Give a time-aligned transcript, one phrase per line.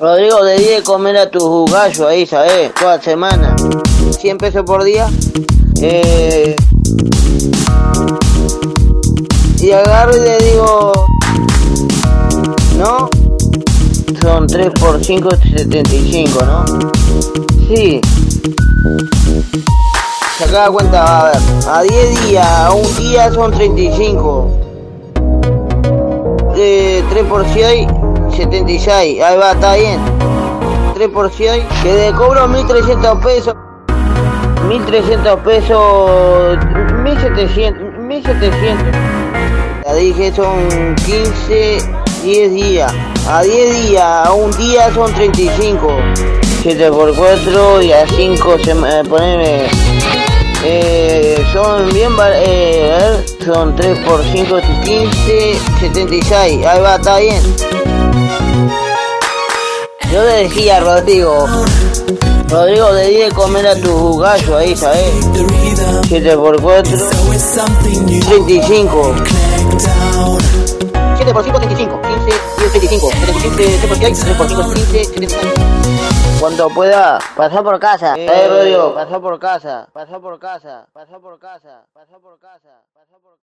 [0.00, 2.72] Rodrigo, de 10 comer a tus gallos ahí, ¿sabes?
[2.74, 3.56] Toda semana.
[4.16, 5.08] 100 pesos por día.
[5.82, 6.54] Eh,
[9.60, 10.92] y agarro y le digo,
[12.76, 13.10] ¿no?
[14.22, 16.64] Son 3 por 5, 75, ¿no?
[17.66, 18.00] Sí.
[20.38, 24.48] Sacaba cuenta, a ver, a 10 días, a un día son 35.
[26.56, 27.88] Eh, 3 por 6,
[28.38, 29.20] 76.
[29.20, 30.00] Ahí va, está bien.
[30.94, 33.54] 3 por 6, que le cobro 1300 pesos.
[34.68, 36.58] 1300 pesos,
[37.02, 38.86] 1700, 1700.
[39.84, 41.78] Ya dije, son 15,
[42.22, 42.94] 10 días.
[43.28, 45.88] A 10 días, a un día son 35.
[46.62, 49.66] 7 por 4 y a 5 se eh, poneme.
[50.64, 56.66] Eh, son bien, eh, son 3 por 5, 15, 76.
[56.66, 57.87] Ahí va, está bien.
[60.18, 61.46] Yo le decía a Rodrigo,
[62.48, 65.14] Rodrigo, le di de comer a tus gallos ahí, ¿sabes?
[66.08, 66.98] 7 por 4,
[68.26, 69.14] 35.
[71.18, 72.00] 7 por 5, 35.
[72.02, 73.10] 15, 10, 35.
[73.10, 73.10] 75,
[73.54, 75.52] 3 por 6, 3 por 5, 15, 75.
[76.40, 78.16] Cuando pueda, pasar por casa.
[78.16, 79.88] Eh, Rodrigo, pasar por casa.
[79.92, 80.88] Pasar por casa.
[80.92, 81.86] Pasar por casa.
[81.94, 82.82] Pasar por casa.
[82.92, 83.36] Pasar por